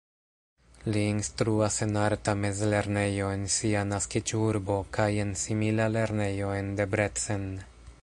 Li 0.95 1.03
instruas 1.09 1.77
en 1.87 1.99
arta 2.05 2.33
mezlernejo 2.47 3.29
en 3.35 3.45
sia 3.59 3.85
naskiĝurbo 3.93 4.81
kaj 4.99 5.09
en 5.27 5.39
simila 5.47 5.89
lernejo 5.99 6.53
en 6.65 6.77
Debrecen. 6.83 7.51